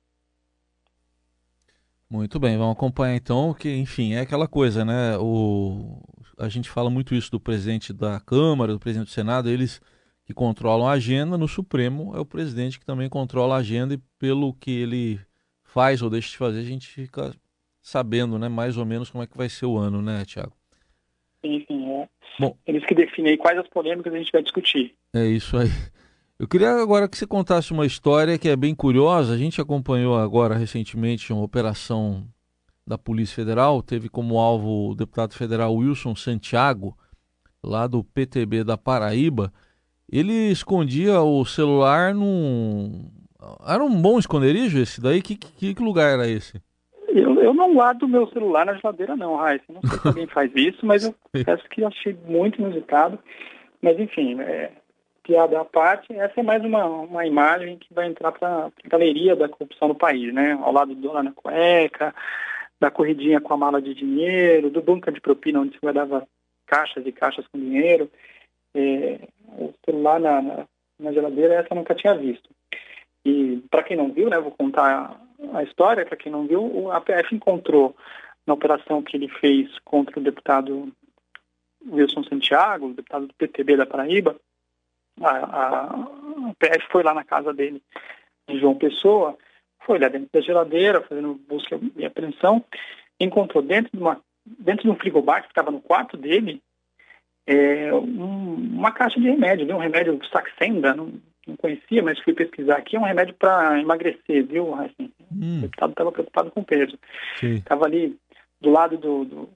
Muito 2.10 2.38
bem, 2.38 2.58
vamos 2.58 2.76
acompanhar 2.76 3.16
então, 3.16 3.54
que 3.54 3.74
enfim, 3.74 4.14
é 4.14 4.20
aquela 4.20 4.46
coisa, 4.46 4.84
né? 4.84 5.18
O, 5.18 6.02
a 6.38 6.50
gente 6.50 6.70
fala 6.70 6.90
muito 6.90 7.16
isso 7.16 7.32
do 7.32 7.40
presidente 7.40 7.94
da 7.94 8.20
Câmara, 8.20 8.74
do 8.74 8.80
presidente 8.80 9.08
do 9.08 9.14
Senado, 9.14 9.50
eles 9.50 9.80
que 10.26 10.34
controlam 10.34 10.88
a 10.88 10.92
agenda, 10.92 11.38
no 11.38 11.48
Supremo 11.48 12.14
é 12.16 12.20
o 12.20 12.26
presidente 12.26 12.78
que 12.78 12.86
também 12.86 13.08
controla 13.08 13.56
a 13.56 13.60
agenda 13.60 13.94
e 13.94 14.02
pelo 14.20 14.54
que 14.54 14.72
ele 14.72 15.22
faz 15.64 16.02
ou 16.02 16.10
deixa 16.10 16.32
de 16.32 16.38
fazer, 16.38 16.60
a 16.60 16.64
gente 16.64 16.86
fica 16.88 17.34
sabendo, 17.82 18.38
né, 18.38 18.48
mais 18.48 18.78
ou 18.78 18.86
menos 18.86 19.10
como 19.10 19.24
é 19.24 19.28
que 19.28 19.38
vai 19.38 19.50
ser 19.50 19.66
o 19.66 19.78
ano, 19.78 20.02
né, 20.02 20.24
Tiago? 20.26 20.54
Sim, 21.44 21.66
sim, 21.68 21.92
é. 21.92 22.08
Bom, 22.40 22.56
Eles 22.66 22.86
que 22.86 22.96
definem 22.96 23.38
quais 23.38 23.58
as 23.58 23.68
polêmicas 23.68 24.14
a 24.14 24.18
gente 24.18 24.32
vai 24.32 24.42
discutir. 24.42 24.94
É 25.14 25.26
isso 25.26 25.58
aí. 25.58 25.70
Eu 26.40 26.48
queria 26.48 26.72
agora 26.72 27.08
que 27.08 27.18
você 27.18 27.28
contasse 27.28 27.72
uma 27.72 27.86
história 27.86 28.38
que 28.38 28.50
é 28.50 28.56
bem 28.56 28.74
curiosa. 28.74 29.34
A 29.34 29.38
gente 29.38 29.62
acompanhou 29.62 30.18
agora 30.18 30.56
recentemente 30.56 31.32
uma 31.32 31.44
operação 31.44 32.28
da 32.86 32.98
Polícia 32.98 33.36
Federal, 33.36 33.82
teve 33.84 34.10
como 34.10 34.40
alvo 34.40 34.90
o 34.90 34.96
deputado 34.96 35.34
federal 35.34 35.76
Wilson 35.76 36.16
Santiago, 36.16 36.98
lá 37.64 37.86
do 37.86 38.04
PTB 38.04 38.64
da 38.64 38.76
Paraíba. 38.76 39.54
Ele 40.12 40.34
escondia 40.52 41.22
o 41.22 41.46
celular 41.46 42.14
num. 42.14 43.10
Era 43.66 43.84
um 43.84 44.02
bom 44.02 44.18
esconderijo 44.18 44.80
esse 44.80 45.00
daí? 45.00 45.22
Que, 45.22 45.36
que, 45.36 45.74
que 45.74 45.84
lugar 45.84 46.12
era 46.12 46.28
esse? 46.28 46.62
Eu, 47.14 47.42
eu 47.42 47.54
não 47.54 47.74
guardo 47.74 48.08
meu 48.08 48.28
celular 48.28 48.66
na 48.66 48.76
geladeira, 48.76 49.16
não, 49.16 49.36
Raíssa. 49.36 49.66
Não 49.70 49.82
sei 49.82 50.00
se 50.00 50.08
alguém 50.08 50.28
faz 50.28 50.52
isso, 50.56 50.86
mas 50.86 51.04
eu 51.04 51.16
peço 51.32 51.68
que 51.70 51.84
achei 51.84 52.16
muito 52.26 52.62
inusitado. 52.62 53.20
Mas, 53.82 54.00
enfim, 54.00 54.40
é, 54.42 54.72
piada 55.24 55.60
à 55.60 55.66
parte, 55.66 56.14
essa 56.14 56.40
é 56.40 56.44
mais 56.44 56.64
uma, 56.64 56.86
uma 56.86 57.26
imagem 57.26 57.78
que 57.78 57.94
vai 57.94 58.08
entrar 58.08 58.32
para 58.32 58.68
a 58.68 58.72
galeria 58.86 59.36
da 59.36 59.50
corrupção 59.50 59.88
no 59.88 59.96
país, 59.96 60.34
né? 60.34 60.58
Ao 60.62 60.72
lado 60.72 60.94
do 60.96 61.02
dólar 61.02 61.24
na 61.24 61.32
cueca, 61.32 62.14
da 62.80 62.90
corridinha 62.90 63.40
com 63.40 63.54
a 63.54 63.58
mala 63.58 63.82
de 63.82 63.94
dinheiro, 63.94 64.70
do 64.70 64.82
bunker 64.82 65.14
de 65.14 65.22
propina 65.22 65.62
onde 65.62 65.74
se 65.74 65.80
guardava 65.80 66.28
caixas 66.66 67.06
e 67.06 67.12
caixas 67.12 67.46
com 67.48 67.60
dinheiro. 67.60 68.10
É, 68.74 69.20
o 69.58 69.74
celular 69.86 70.20
na, 70.20 70.42
na, 70.42 70.66
na, 71.00 71.12
geladeira, 71.12 71.56
essa 71.56 71.68
eu 71.72 71.76
nunca 71.76 71.94
tinha 71.94 72.16
visto. 72.16 72.50
E 73.26 73.64
para 73.70 73.84
quem 73.84 73.98
não 73.98 74.12
viu, 74.12 74.30
né, 74.30 74.40
vou 74.40 74.52
contar 74.52 75.20
a 75.54 75.64
história, 75.64 76.06
para 76.06 76.18
quem 76.18 76.32
não 76.32 76.48
viu, 76.48 76.64
o 76.64 76.92
APF 76.92 77.34
encontrou 77.34 77.96
na 78.46 78.54
operação 78.54 79.02
que 79.02 79.16
ele 79.16 79.28
fez 79.28 79.70
contra 79.86 80.20
o 80.20 80.24
deputado 80.24 80.92
Wilson 81.90 82.24
Santiago, 82.24 82.94
deputado 82.94 83.28
do 83.28 83.34
PTB 83.34 83.78
da 83.78 83.86
Paraíba, 83.86 84.36
a, 85.20 85.30
a, 85.30 85.86
a 85.86 86.54
PF 86.58 86.88
foi 86.92 87.04
lá 87.04 87.14
na 87.14 87.24
casa 87.24 87.54
dele, 87.54 87.82
de 88.48 88.60
João 88.60 88.76
Pessoa, 88.76 89.38
foi 89.86 90.00
lá 90.00 90.08
dentro 90.08 90.30
da 90.32 90.42
geladeira, 90.42 91.02
fazendo 91.02 91.40
busca 91.48 91.80
e 91.96 92.06
apreensão, 92.06 92.64
encontrou 93.20 93.64
dentro 93.64 93.92
de, 93.94 94.02
uma, 94.02 94.20
dentro 94.46 94.84
de 94.84 94.90
um 94.90 94.96
frigobar 94.96 95.42
que 95.42 95.50
ficava 95.50 95.72
no 95.72 95.82
quarto 95.82 96.18
dele 96.18 96.62
é, 97.46 97.94
um, 97.94 98.54
uma 98.78 98.92
caixa 98.92 99.20
de 99.20 99.28
remédio, 99.28 99.66
viu? 99.66 99.76
um 99.76 99.80
remédio 99.80 100.20
Saxenda, 100.32 100.94
não, 100.94 101.12
não 101.48 101.56
conhecia, 101.56 102.04
mas 102.04 102.20
fui 102.20 102.34
pesquisar 102.34 102.78
aqui, 102.78 102.96
é 102.96 103.00
um 103.00 103.06
remédio 103.06 103.34
para 103.36 103.80
emagrecer, 103.80 104.46
viu? 104.46 104.74
Assim, 104.76 105.12
hum. 105.32 105.58
O 105.58 105.62
deputado 105.62 105.92
estava 105.92 106.12
preocupado 106.12 106.52
com 106.52 106.62
o 106.62 106.66
peso. 106.66 106.98
Estava 107.42 107.86
ali 107.86 108.18
do 108.60 108.70
lado 108.70 108.98
do, 108.98 109.26
do, 109.26 109.50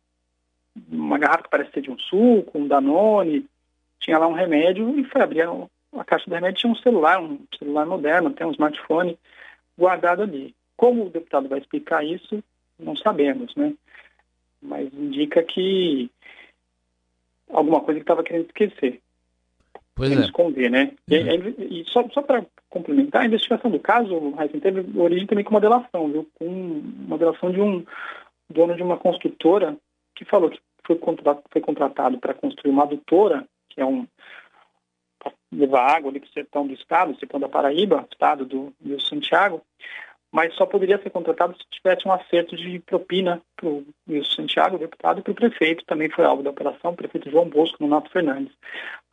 uma 0.91 1.17
garrafa 1.17 1.43
que 1.43 1.49
parece 1.49 1.71
ser 1.71 1.81
de 1.81 1.91
um 1.91 1.97
suco, 1.97 2.57
um 2.57 2.67
Danone, 2.67 3.45
tinha 3.99 4.17
lá 4.17 4.27
um 4.27 4.33
remédio 4.33 4.99
e 4.99 5.03
foi 5.05 5.21
abrir 5.21 5.41
a, 5.43 5.51
a 5.97 6.03
caixa 6.03 6.29
do 6.29 6.33
remédio, 6.33 6.59
tinha 6.59 6.73
um 6.73 6.77
celular, 6.77 7.21
um 7.21 7.39
celular 7.57 7.85
moderno, 7.85 8.33
tem 8.33 8.45
um 8.45 8.51
smartphone, 8.51 9.17
guardado 9.77 10.23
ali. 10.23 10.55
Como 10.75 11.05
o 11.05 11.09
deputado 11.09 11.47
vai 11.47 11.59
explicar 11.59 12.03
isso, 12.03 12.43
não 12.79 12.95
sabemos, 12.95 13.55
né? 13.55 13.73
Mas 14.61 14.91
indica 14.93 15.43
que 15.43 16.09
alguma 17.49 17.81
coisa 17.81 17.99
que 17.99 18.03
estava 18.03 18.23
querendo 18.23 18.47
esquecer. 18.47 18.99
Pois 19.95 20.11
é. 20.11 20.25
esconder, 20.25 20.69
né? 20.69 20.91
E, 21.07 21.17
uhum. 21.17 21.55
e, 21.57 21.85
só, 21.87 22.07
só 22.09 22.21
para 22.21 22.45
complementar, 22.69 23.21
a 23.21 23.25
investigação 23.25 23.71
do 23.71 23.79
caso, 23.79 24.33
Heisen, 24.37 24.59
teve 24.59 24.99
origem 24.99 25.25
também 25.25 25.45
com 25.45 25.51
uma 25.51 25.61
delação, 25.61 26.11
viu? 26.11 26.29
Com 26.35 26.45
uma 26.45 27.17
delação 27.17 27.49
de 27.49 27.61
um 27.61 27.85
dono 28.49 28.75
de 28.75 28.83
uma 28.83 28.97
construtora 28.97 29.77
que 30.13 30.25
falou 30.25 30.49
que 30.49 30.59
foi, 30.85 30.97
contratado, 30.97 31.43
foi 31.49 31.61
contratado 31.61 32.17
para 32.17 32.33
construir 32.33 32.71
uma 32.71 32.83
adutora, 32.83 33.45
que 33.69 33.79
é 33.79 33.85
um 33.85 34.05
levar 35.51 35.95
água 35.95 36.11
ali 36.11 36.19
para 36.19 36.29
o 36.29 36.33
sertão 36.33 36.67
do 36.67 36.73
estado, 36.73 37.17
sertão 37.17 37.39
da 37.39 37.49
Paraíba, 37.49 38.05
estado 38.11 38.45
do 38.45 38.73
Rio 38.83 38.99
Santiago, 38.99 39.61
mas 40.31 40.53
só 40.55 40.65
poderia 40.65 41.01
ser 41.01 41.09
contratado 41.09 41.55
se 41.55 41.63
tivesse 41.71 42.07
um 42.07 42.11
acerto 42.11 42.55
de 42.57 42.79
propina 42.79 43.41
para 43.55 43.69
o 43.69 43.85
Rio 44.07 44.25
Santiago, 44.25 44.77
deputado, 44.77 45.19
e 45.19 45.23
para 45.23 45.31
o 45.31 45.35
prefeito, 45.35 45.85
também 45.85 46.09
foi 46.09 46.25
alvo 46.25 46.43
da 46.43 46.49
operação, 46.49 46.91
o 46.91 46.95
prefeito 46.95 47.31
João 47.31 47.49
Bosco, 47.49 47.77
no 47.79 47.87
Nato 47.87 48.11
Fernandes. 48.11 48.53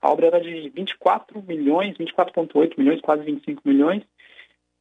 A 0.02 0.11
obra 0.11 0.26
era 0.26 0.40
de 0.40 0.68
24 0.71 1.40
milhões, 1.42 1.97
24,8 1.97 2.75
milhões, 2.76 3.00
quase 3.00 3.23
25 3.23 3.62
milhões, 3.64 4.02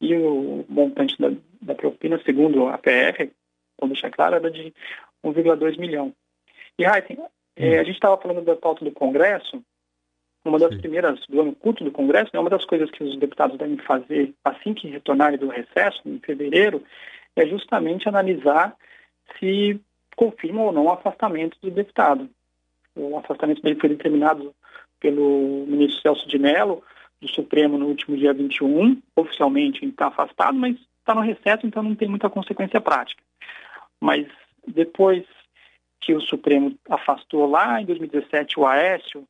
e 0.01 0.15
o 0.15 0.65
montante 0.67 1.15
da, 1.19 1.31
da 1.61 1.75
propina, 1.75 2.19
segundo 2.25 2.67
a 2.67 2.77
PR, 2.79 3.29
vamos 3.79 3.93
deixar 3.93 4.09
claro, 4.09 4.35
era 4.35 4.49
de 4.49 4.73
1,2 5.23 5.77
milhão. 5.77 6.11
E, 6.77 6.83
Heisen, 6.83 7.19
é, 7.55 7.77
a 7.77 7.83
gente 7.83 7.95
estava 7.95 8.17
falando 8.17 8.43
da 8.43 8.55
pauta 8.55 8.83
do 8.83 8.91
Congresso, 8.91 9.63
uma 10.43 10.57
das 10.57 10.73
Sim. 10.73 10.79
primeiras 10.79 11.19
do 11.27 11.39
ano 11.39 11.53
culto 11.53 11.83
do 11.83 11.91
Congresso, 11.91 12.31
né, 12.33 12.39
uma 12.39 12.49
das 12.49 12.65
coisas 12.65 12.89
que 12.89 13.03
os 13.03 13.15
deputados 13.19 13.59
devem 13.59 13.77
fazer 13.77 14.33
assim 14.43 14.73
que 14.73 14.87
retornarem 14.87 15.37
do 15.37 15.49
recesso, 15.49 16.01
em 16.03 16.19
fevereiro, 16.19 16.83
é 17.35 17.45
justamente 17.45 18.09
analisar 18.09 18.75
se 19.39 19.79
confirma 20.15 20.63
ou 20.63 20.71
não 20.71 20.85
o 20.85 20.91
afastamento 20.91 21.57
do 21.61 21.69
deputado. 21.69 22.27
O 22.95 23.17
afastamento 23.17 23.61
dele 23.61 23.79
foi 23.79 23.89
determinado 23.89 24.53
pelo 25.01 25.65
ministro 25.67 26.01
Celso 26.01 26.27
de 26.29 26.39
Mello, 26.39 26.81
do 27.19 27.27
Supremo, 27.27 27.77
no 27.77 27.87
último 27.87 28.15
dia 28.15 28.33
21. 28.33 29.01
Oficialmente 29.15 29.83
está 29.85 30.07
afastado, 30.07 30.57
mas 30.57 30.77
está 30.99 31.13
no 31.13 31.21
recesso, 31.21 31.67
então 31.67 31.83
não 31.83 31.95
tem 31.95 32.07
muita 32.07 32.29
consequência 32.29 32.79
prática. 32.79 33.21
Mas 33.99 34.25
depois 34.65 35.25
que 35.99 36.13
o 36.13 36.21
Supremo 36.21 36.73
afastou 36.89 37.49
lá 37.49 37.81
em 37.81 37.85
2017 37.85 38.59
o 38.59 38.65
Aécio, 38.65 39.23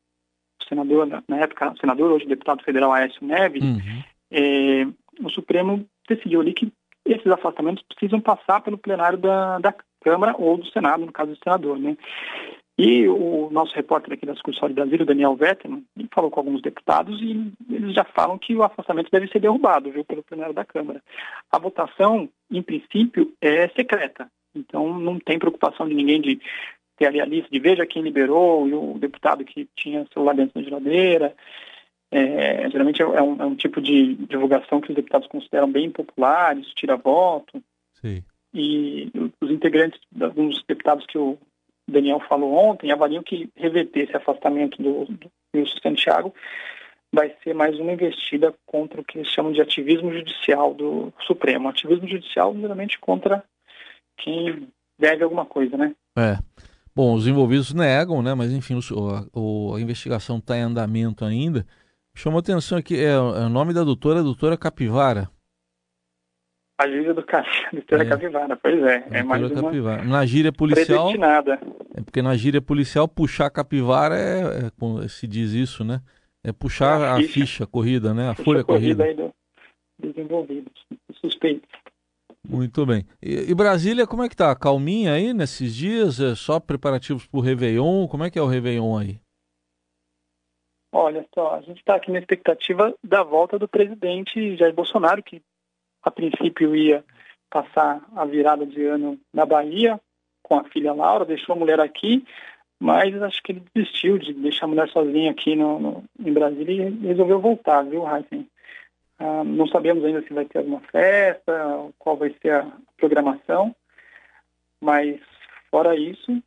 senador, 0.68 1.06
na 1.28 1.36
época, 1.38 1.74
senador, 1.80 2.12
hoje 2.12 2.26
deputado 2.26 2.62
federal 2.62 2.92
Aécio 2.92 3.26
Neves, 3.26 3.62
uhum. 3.62 4.02
é, 4.30 4.86
o 5.20 5.28
Supremo 5.30 5.84
decidiu 6.08 6.40
ali 6.40 6.52
que 6.54 6.72
esses 7.04 7.26
afastamentos 7.26 7.84
precisam 7.88 8.20
passar 8.20 8.60
pelo 8.60 8.78
plenário 8.78 9.18
da, 9.18 9.58
da 9.58 9.74
Câmara 10.02 10.34
ou 10.38 10.56
do 10.56 10.66
Senado, 10.66 11.04
no 11.04 11.12
caso 11.12 11.32
do 11.32 11.38
senador, 11.42 11.78
né? 11.78 11.96
E 12.82 13.06
o 13.06 13.48
nosso 13.52 13.72
repórter 13.76 14.12
aqui 14.12 14.26
da 14.26 14.34
Sucursal 14.34 14.68
de 14.68 14.74
Brasília, 14.74 15.06
Daniel 15.06 15.36
Vetterman, 15.36 15.84
falou 16.12 16.32
com 16.32 16.40
alguns 16.40 16.60
deputados 16.60 17.20
e 17.22 17.52
eles 17.70 17.94
já 17.94 18.02
falam 18.02 18.36
que 18.36 18.56
o 18.56 18.64
afastamento 18.64 19.08
deve 19.08 19.28
ser 19.28 19.38
derrubado, 19.38 19.92
viu, 19.92 20.04
pelo 20.04 20.24
plenário 20.24 20.52
da 20.52 20.64
Câmara. 20.64 21.00
A 21.48 21.60
votação, 21.60 22.28
em 22.50 22.60
princípio, 22.60 23.32
é 23.40 23.68
secreta, 23.68 24.28
então 24.52 24.98
não 24.98 25.16
tem 25.20 25.38
preocupação 25.38 25.88
de 25.88 25.94
ninguém 25.94 26.20
de 26.20 26.40
ter 26.96 27.06
ali 27.06 27.20
a 27.20 27.24
lista 27.24 27.48
de 27.52 27.60
veja 27.60 27.86
quem 27.86 28.02
liberou 28.02 28.66
e 28.66 28.74
o 28.74 28.98
deputado 28.98 29.44
que 29.44 29.68
tinha 29.76 30.04
celular 30.12 30.34
dentro 30.34 30.60
da 30.60 30.68
geladeira. 30.68 31.36
É, 32.10 32.68
geralmente 32.68 33.00
é 33.00 33.06
um, 33.06 33.40
é 33.40 33.46
um, 33.46 33.54
tipo 33.54 33.80
de 33.80 34.16
divulgação 34.26 34.80
que 34.80 34.90
os 34.90 34.96
deputados 34.96 35.28
consideram 35.28 35.70
bem 35.70 35.88
popular, 35.88 36.58
isso 36.58 36.74
tira 36.74 36.96
voto. 36.96 37.62
Sim. 37.94 38.24
E 38.52 39.08
os 39.40 39.50
integrantes, 39.52 40.00
alguns 40.20 40.64
deputados 40.64 41.06
que 41.06 41.16
o 41.16 41.38
Daniel 41.88 42.20
falou 42.20 42.54
ontem, 42.54 42.90
avaliam 42.90 43.22
que 43.22 43.50
reverter 43.56 44.04
esse 44.04 44.16
afastamento 44.16 44.82
do, 44.82 45.06
do 45.06 45.30
Wilson 45.54 45.78
Santiago 45.82 46.34
vai 47.12 47.34
ser 47.44 47.54
mais 47.54 47.78
uma 47.78 47.92
investida 47.92 48.54
contra 48.64 49.00
o 49.00 49.04
que 49.04 49.18
eles 49.18 49.28
chamam 49.28 49.52
de 49.52 49.60
ativismo 49.60 50.12
judicial 50.12 50.72
do 50.72 51.12
Supremo. 51.26 51.68
Ativismo 51.68 52.08
judicial, 52.08 52.56
geralmente, 52.58 52.98
contra 52.98 53.44
quem 54.16 54.68
deve 54.98 55.22
alguma 55.22 55.44
coisa, 55.44 55.76
né? 55.76 55.94
É. 56.16 56.38
Bom, 56.94 57.14
os 57.14 57.26
envolvidos 57.26 57.74
negam, 57.74 58.22
né? 58.22 58.34
Mas, 58.34 58.52
enfim, 58.52 58.74
o, 58.74 59.10
a, 59.10 59.76
a 59.76 59.80
investigação 59.80 60.38
está 60.38 60.56
em 60.56 60.62
andamento 60.62 61.24
ainda. 61.24 61.66
Chamou 62.14 62.40
atenção 62.40 62.78
aqui, 62.78 62.96
é, 62.96 63.12
é, 63.12 63.18
o 63.18 63.48
nome 63.48 63.72
da 63.72 63.84
doutora, 63.84 64.20
a 64.20 64.22
doutora 64.22 64.56
Capivara. 64.56 65.28
A 66.82 66.88
gíria 66.88 67.14
do 67.14 67.22
doutora 67.72 68.02
é. 68.02 68.08
Capivara, 68.08 68.56
pois 68.56 68.82
é. 68.82 69.06
é 69.12 69.22
mais 69.22 69.40
uma 69.40 69.62
Capivara. 69.62 70.04
Na 70.04 70.26
gíria 70.26 70.52
policial... 70.52 71.12
É 71.94 72.00
porque 72.00 72.20
na 72.20 72.34
gíria 72.36 72.60
policial, 72.60 73.06
puxar 73.06 73.48
capivara 73.50 74.16
é, 74.18 74.66
é, 74.66 75.08
se 75.08 75.28
diz 75.28 75.52
isso, 75.52 75.84
né? 75.84 76.00
É 76.44 76.52
puxar 76.52 77.00
é 77.00 77.08
a, 77.08 77.16
ficha, 77.18 77.28
a 77.28 77.32
ficha 77.32 77.66
corrida, 77.66 78.12
né? 78.12 78.30
A 78.30 78.34
folha 78.34 78.64
corrida. 78.64 79.04
Aí 79.04 79.14
do, 79.14 79.32
suspeitos. 81.14 81.68
Muito 82.48 82.84
bem. 82.84 83.06
E, 83.22 83.50
e, 83.50 83.54
Brasília, 83.54 84.04
como 84.04 84.24
é 84.24 84.28
que 84.28 84.34
tá? 84.34 84.52
Calminha 84.56 85.12
aí 85.12 85.32
nesses 85.32 85.76
dias? 85.76 86.18
É 86.18 86.34
só 86.34 86.58
preparativos 86.58 87.24
para 87.26 87.38
o 87.38 87.42
Réveillon? 87.42 88.08
Como 88.08 88.24
é 88.24 88.30
que 88.30 88.38
é 88.40 88.42
o 88.42 88.46
Réveillon 88.46 88.98
aí? 88.98 89.20
Olha 90.92 91.24
só, 91.32 91.54
a 91.54 91.60
gente 91.60 91.78
está 91.78 91.94
aqui 91.94 92.10
na 92.10 92.18
expectativa 92.18 92.92
da 93.02 93.22
volta 93.22 93.56
do 93.56 93.68
presidente 93.68 94.56
Jair 94.56 94.74
Bolsonaro, 94.74 95.22
que 95.22 95.40
a 96.02 96.10
princípio 96.10 96.74
ia 96.74 97.04
passar 97.50 98.00
a 98.16 98.24
virada 98.24 98.66
de 98.66 98.84
ano 98.84 99.18
na 99.32 99.44
Bahia 99.44 100.00
com 100.42 100.58
a 100.58 100.64
filha 100.64 100.92
Laura, 100.92 101.24
deixou 101.24 101.54
a 101.54 101.58
mulher 101.58 101.80
aqui, 101.80 102.24
mas 102.78 103.14
acho 103.22 103.42
que 103.42 103.52
ele 103.52 103.62
desistiu 103.74 104.18
de 104.18 104.32
deixar 104.34 104.66
a 104.66 104.68
mulher 104.68 104.88
sozinha 104.88 105.30
aqui 105.30 105.54
no, 105.54 105.78
no 105.78 106.04
em 106.18 106.32
Brasília 106.32 106.88
e 106.88 107.06
resolveu 107.06 107.40
voltar, 107.40 107.82
viu, 107.82 108.04
Heisen? 108.06 108.48
Ah, 109.18 109.44
não 109.44 109.68
sabemos 109.68 110.04
ainda 110.04 110.20
se 110.22 110.32
vai 110.34 110.44
ter 110.44 110.58
alguma 110.58 110.80
festa, 110.80 111.92
qual 111.98 112.16
vai 112.16 112.34
ser 112.42 112.54
a 112.54 112.72
programação, 112.96 113.74
mas 114.80 115.20
fora 115.70 115.94
isso, 115.94 116.42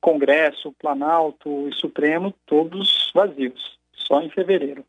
Congresso, 0.00 0.72
Planalto 0.78 1.68
e 1.68 1.74
Supremo, 1.74 2.32
todos 2.46 3.10
vazios, 3.12 3.78
só 3.92 4.22
em 4.22 4.30
fevereiro. 4.30 4.84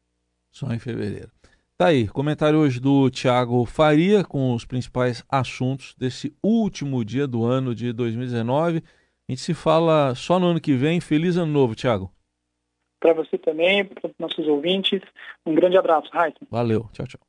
Só 0.52 0.72
em 0.72 0.78
fevereiro. 0.78 1.32
Tá 1.80 1.90
aí, 1.90 2.08
comentário 2.08 2.58
hoje 2.58 2.80
do 2.80 3.08
Tiago 3.08 3.64
Faria 3.64 4.24
com 4.24 4.52
os 4.56 4.66
principais 4.66 5.24
assuntos 5.30 5.94
desse 5.94 6.36
último 6.44 7.06
dia 7.06 7.28
do 7.28 7.46
ano 7.46 7.76
de 7.76 7.94
2019. 7.94 8.78
A 8.80 9.32
gente 9.32 9.42
se 9.42 9.54
fala 9.54 10.16
só 10.16 10.40
no 10.40 10.48
ano 10.48 10.60
que 10.60 10.74
vem. 10.74 11.00
Feliz 11.00 11.38
ano 11.38 11.52
novo, 11.52 11.76
Tiago. 11.76 12.12
Para 13.00 13.14
você 13.14 13.38
também, 13.38 13.86
para 13.86 14.10
os 14.10 14.16
nossos 14.18 14.48
ouvintes. 14.48 15.02
Um 15.46 15.54
grande 15.54 15.78
abraço, 15.78 16.10
Raíssa. 16.12 16.40
Valeu, 16.50 16.90
tchau, 16.94 17.06
tchau. 17.06 17.27